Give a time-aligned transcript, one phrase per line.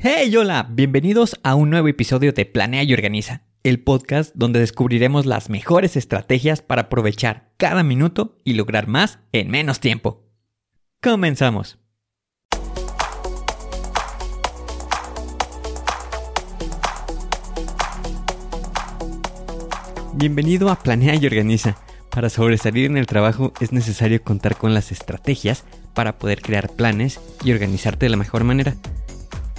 [0.00, 5.26] Hey, hola, bienvenidos a un nuevo episodio de Planea y Organiza, el podcast donde descubriremos
[5.26, 10.22] las mejores estrategias para aprovechar cada minuto y lograr más en menos tiempo.
[11.02, 11.80] Comenzamos.
[20.14, 21.76] Bienvenido a Planea y Organiza.
[22.12, 27.18] Para sobresalir en el trabajo es necesario contar con las estrategias para poder crear planes
[27.42, 28.76] y organizarte de la mejor manera.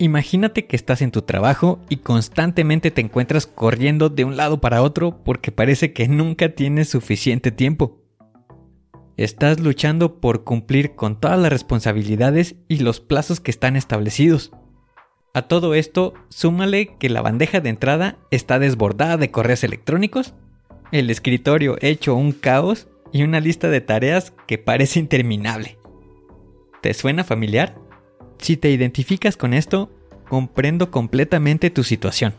[0.00, 4.82] Imagínate que estás en tu trabajo y constantemente te encuentras corriendo de un lado para
[4.82, 7.98] otro porque parece que nunca tienes suficiente tiempo.
[9.16, 14.52] Estás luchando por cumplir con todas las responsabilidades y los plazos que están establecidos.
[15.34, 20.34] A todo esto, súmale que la bandeja de entrada está desbordada de correos electrónicos,
[20.92, 25.76] el escritorio hecho un caos y una lista de tareas que parece interminable.
[26.82, 27.87] ¿Te suena familiar?
[28.38, 29.90] Si te identificas con esto,
[30.28, 32.34] comprendo completamente tu situación.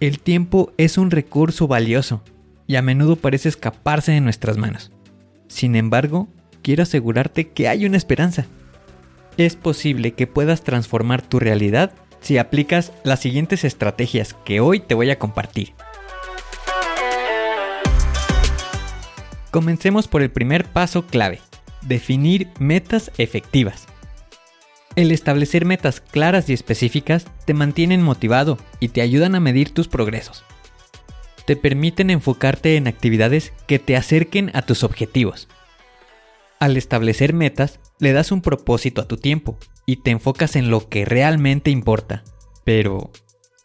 [0.00, 2.22] El tiempo es un recurso valioso
[2.66, 4.92] y a menudo parece escaparse de nuestras manos.
[5.48, 6.28] Sin embargo,
[6.62, 8.46] quiero asegurarte que hay una esperanza.
[9.36, 14.94] Es posible que puedas transformar tu realidad si aplicas las siguientes estrategias que hoy te
[14.94, 15.72] voy a compartir.
[19.50, 21.40] Comencemos por el primer paso clave,
[21.82, 23.86] definir metas efectivas.
[24.98, 29.86] El establecer metas claras y específicas te mantienen motivado y te ayudan a medir tus
[29.86, 30.42] progresos.
[31.46, 35.46] Te permiten enfocarte en actividades que te acerquen a tus objetivos.
[36.58, 39.56] Al establecer metas, le das un propósito a tu tiempo
[39.86, 42.24] y te enfocas en lo que realmente importa.
[42.64, 43.12] Pero,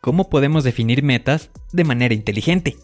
[0.01, 2.77] ¿cómo podemos definir metas de manera inteligente?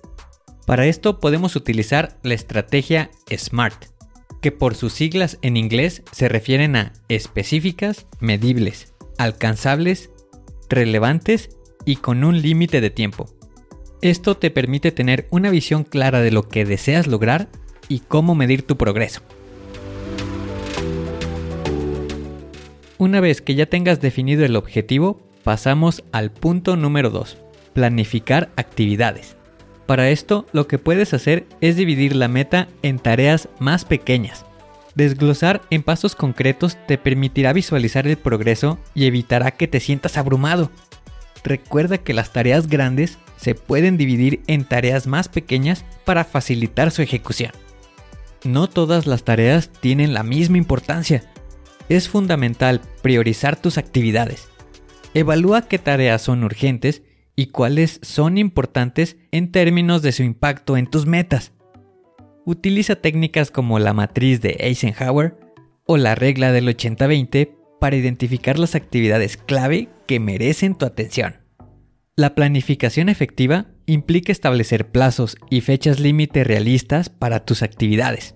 [0.65, 3.98] Para esto podemos utilizar la estrategia SMART
[4.41, 10.11] que por sus siglas en inglés se refieren a específicas, medibles, alcanzables,
[10.69, 13.27] relevantes y con un límite de tiempo.
[14.01, 17.49] Esto te permite tener una visión clara de lo que deseas lograr
[17.89, 19.21] y cómo medir tu progreso.
[22.97, 27.37] Una vez que ya tengas definido el objetivo, pasamos al punto número 2,
[27.73, 29.38] planificar actividades.
[29.89, 34.45] Para esto, lo que puedes hacer es dividir la meta en tareas más pequeñas.
[34.93, 40.69] Desglosar en pasos concretos te permitirá visualizar el progreso y evitará que te sientas abrumado.
[41.43, 47.01] Recuerda que las tareas grandes se pueden dividir en tareas más pequeñas para facilitar su
[47.01, 47.53] ejecución.
[48.43, 51.23] No todas las tareas tienen la misma importancia.
[51.89, 54.49] Es fundamental priorizar tus actividades.
[55.15, 57.01] Evalúa qué tareas son urgentes
[57.39, 61.53] y cuáles son importantes en términos de su impacto en tus metas.
[62.45, 65.37] Utiliza técnicas como la matriz de Eisenhower
[65.85, 71.37] o la regla del 80-20 para identificar las actividades clave que merecen tu atención.
[72.17, 78.35] La planificación efectiva implica establecer plazos y fechas límite realistas para tus actividades.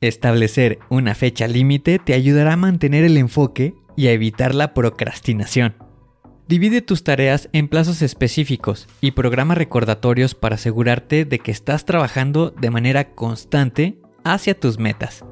[0.00, 5.81] Establecer una fecha límite te ayudará a mantener el enfoque y a evitar la procrastinación.
[6.52, 12.50] Divide tus tareas en plazos específicos y programa recordatorios para asegurarte de que estás trabajando
[12.50, 15.24] de manera constante hacia tus metas.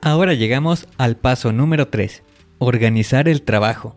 [0.00, 2.22] Ahora llegamos al paso número 3,
[2.56, 3.96] organizar el trabajo.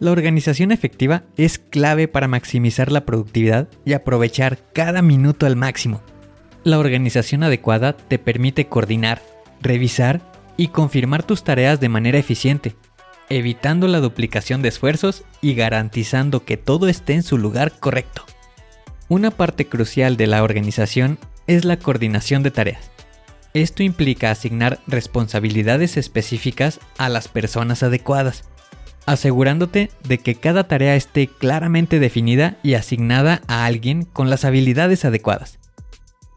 [0.00, 6.02] La organización efectiva es clave para maximizar la productividad y aprovechar cada minuto al máximo.
[6.64, 9.22] La organización adecuada te permite coordinar,
[9.60, 12.76] revisar y confirmar tus tareas de manera eficiente,
[13.28, 18.24] evitando la duplicación de esfuerzos y garantizando que todo esté en su lugar correcto.
[19.08, 22.90] Una parte crucial de la organización es la coordinación de tareas.
[23.54, 28.44] Esto implica asignar responsabilidades específicas a las personas adecuadas,
[29.04, 35.04] asegurándote de que cada tarea esté claramente definida y asignada a alguien con las habilidades
[35.04, 35.58] adecuadas.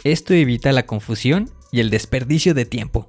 [0.04, 3.08] Esto evita la confusión y el desperdicio de tiempo.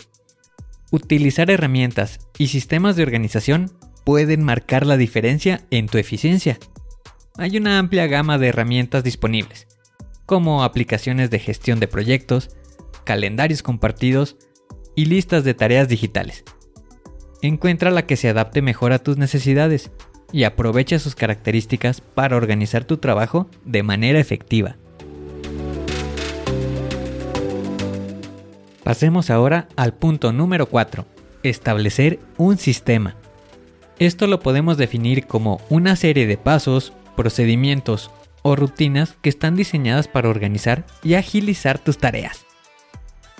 [0.96, 3.70] Utilizar herramientas y sistemas de organización
[4.02, 6.58] pueden marcar la diferencia en tu eficiencia.
[7.36, 9.68] Hay una amplia gama de herramientas disponibles,
[10.24, 12.56] como aplicaciones de gestión de proyectos,
[13.04, 14.38] calendarios compartidos
[14.94, 16.44] y listas de tareas digitales.
[17.42, 19.90] Encuentra la que se adapte mejor a tus necesidades
[20.32, 24.78] y aprovecha sus características para organizar tu trabajo de manera efectiva.
[28.86, 31.04] Pasemos ahora al punto número 4,
[31.42, 33.16] establecer un sistema.
[33.98, 38.10] Esto lo podemos definir como una serie de pasos, procedimientos
[38.42, 42.46] o rutinas que están diseñadas para organizar y agilizar tus tareas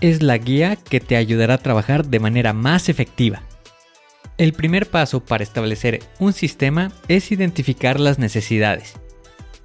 [0.01, 3.43] es la guía que te ayudará a trabajar de manera más efectiva.
[4.39, 8.95] El primer paso para establecer un sistema es identificar las necesidades.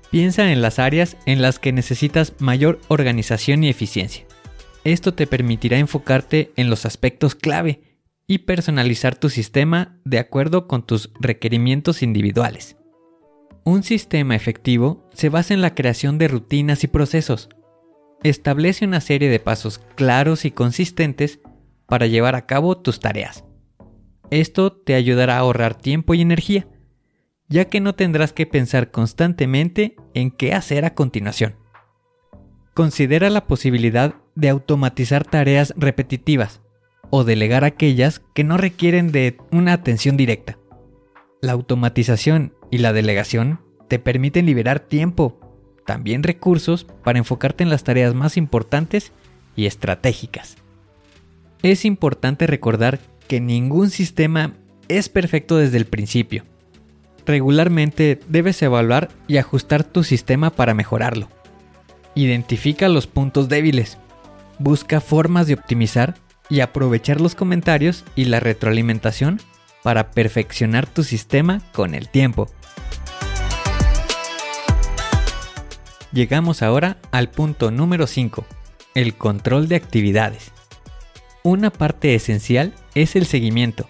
[0.10, 4.26] Piensa en las áreas en las que necesitas mayor organización y eficiencia.
[4.84, 7.82] Esto te permitirá enfocarte en los aspectos clave
[8.26, 12.78] y personalizar tu sistema de acuerdo con tus requerimientos individuales.
[13.64, 17.50] Un sistema efectivo se basa en la creación de rutinas y procesos,
[18.24, 21.40] establece una serie de pasos claros y consistentes
[21.86, 23.44] para llevar a cabo tus tareas.
[24.32, 26.68] Esto te ayudará a ahorrar tiempo y energía,
[27.50, 31.56] ya que no tendrás que pensar constantemente en qué hacer a continuación.
[32.74, 36.62] Considera la posibilidad de automatizar tareas repetitivas
[37.10, 40.58] o delegar aquellas que no requieren de una atención directa.
[41.42, 45.40] La automatización y la delegación te permiten liberar tiempo
[45.86, 49.12] también recursos para enfocarte en las tareas más importantes
[49.56, 50.56] y estratégicas.
[51.64, 54.54] Es importante recordar que ningún sistema
[54.88, 56.46] es perfecto desde el principio.
[57.26, 61.28] Regularmente debes evaluar y ajustar tu sistema para mejorarlo.
[62.16, 63.98] Identifica los puntos débiles.
[64.64, 66.14] Busca formas de optimizar
[66.48, 69.42] y aprovechar los comentarios y la retroalimentación
[69.82, 72.48] para perfeccionar tu sistema con el tiempo.
[76.14, 78.46] Llegamos ahora al punto número 5,
[78.94, 80.52] el control de actividades.
[81.42, 83.90] Una parte esencial es el seguimiento.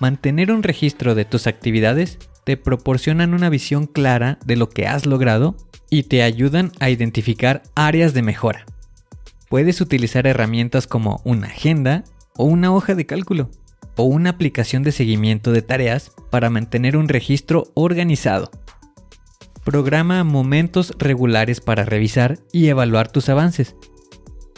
[0.00, 5.06] Mantener un registro de tus actividades te proporcionan una visión clara de lo que has
[5.06, 5.54] logrado
[5.88, 8.66] y te ayudan a identificar áreas de mejora.
[9.48, 12.04] Puedes utilizar herramientas como una agenda
[12.36, 13.50] o una hoja de cálculo
[13.96, 18.50] o una aplicación de seguimiento de tareas para mantener un registro organizado.
[19.64, 23.74] Programa momentos regulares para revisar y evaluar tus avances.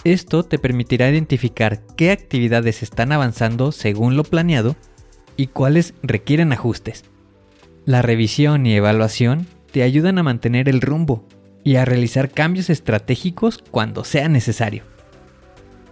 [0.03, 4.77] Esto te permitirá identificar qué actividades están avanzando según lo planeado
[5.37, 7.05] y cuáles requieren ajustes.
[7.85, 11.27] La revisión y evaluación te ayudan a mantener el rumbo
[11.65, 14.85] y a realizar cambios estratégicos cuando sea necesario.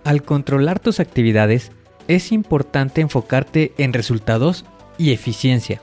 [0.04, 1.72] Al controlar tus actividades,
[2.08, 4.64] es importante enfocarte en resultados
[4.96, 5.80] y eficiencia.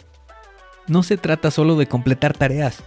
[0.87, 2.83] No se trata solo de completar tareas,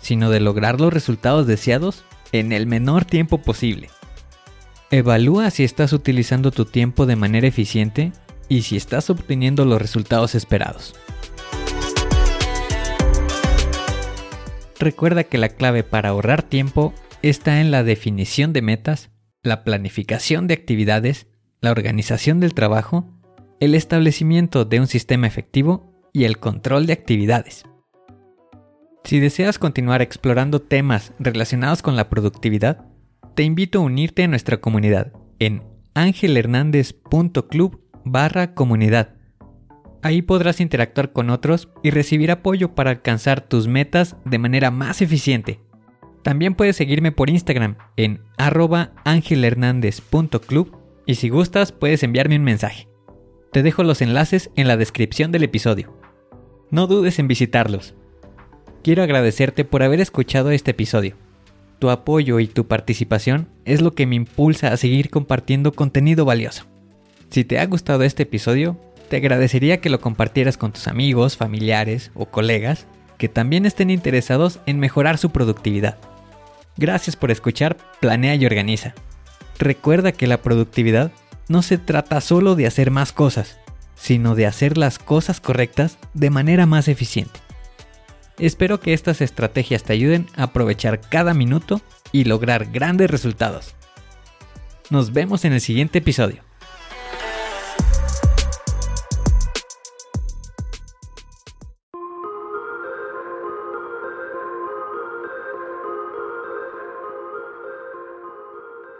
[0.00, 3.90] sino de lograr los resultados deseados en el menor tiempo posible.
[4.90, 8.12] Evalúa si estás utilizando tu tiempo de manera eficiente
[8.48, 10.94] y si estás obteniendo los resultados esperados.
[14.78, 19.10] Recuerda que la clave para ahorrar tiempo está en la definición de metas,
[19.42, 21.26] la planificación de actividades,
[21.60, 23.08] la organización del trabajo,
[23.60, 27.64] el establecimiento de un sistema efectivo y el control de actividades.
[29.04, 32.86] Si deseas continuar explorando temas relacionados con la productividad,
[33.34, 35.62] te invito a unirte a nuestra comunidad en
[35.94, 39.17] angelhernandez.club barra comunidad.
[40.02, 45.02] Ahí podrás interactuar con otros y recibir apoyo para alcanzar tus metas de manera más
[45.02, 45.60] eficiente.
[46.22, 50.76] También puedes seguirme por Instagram en arroba angelhernandez.club
[51.06, 52.88] y si gustas puedes enviarme un mensaje.
[53.52, 55.96] Te dejo los enlaces en la descripción del episodio.
[56.70, 57.94] No dudes en visitarlos
[58.88, 61.14] quiero agradecerte por haber escuchado este episodio.
[61.78, 66.64] Tu apoyo y tu participación es lo que me impulsa a seguir compartiendo contenido valioso.
[67.28, 72.10] Si te ha gustado este episodio, te agradecería que lo compartieras con tus amigos, familiares
[72.14, 72.86] o colegas
[73.18, 75.98] que también estén interesados en mejorar su productividad.
[76.76, 78.94] Gracias por escuchar Planea y Organiza.
[79.58, 81.10] Recuerda que la productividad
[81.48, 83.58] no se trata solo de hacer más cosas,
[83.96, 87.40] sino de hacer las cosas correctas de manera más eficiente.
[88.38, 91.80] Espero que estas estrategias te ayuden a aprovechar cada minuto
[92.12, 93.74] y lograr grandes resultados.
[94.90, 96.47] Nos vemos en el siguiente episodio.